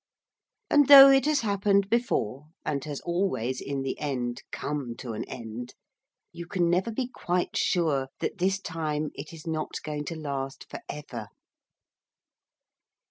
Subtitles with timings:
[0.71, 5.25] And though it has happened before, and has always, in the end, come to an
[5.25, 5.75] end,
[6.31, 10.65] you can never be quite sure that this time it is not going to last
[10.71, 11.27] for ever.